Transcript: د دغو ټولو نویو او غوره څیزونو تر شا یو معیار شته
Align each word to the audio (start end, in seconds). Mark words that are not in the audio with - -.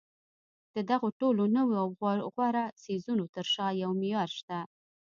د 0.75 0.77
دغو 0.89 1.07
ټولو 1.19 1.43
نویو 1.55 1.79
او 1.83 1.89
غوره 2.33 2.65
څیزونو 2.83 3.23
تر 3.35 3.45
شا 3.53 3.67
یو 3.83 3.91
معیار 3.99 4.29
شته 4.39 4.57